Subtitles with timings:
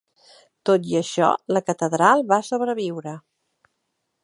[0.69, 1.27] Tot i això,
[1.57, 3.17] la catedral va sobreviure.